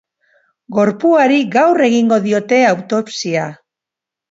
[0.77, 3.47] Gorpuari gaur egingo diote autopsia.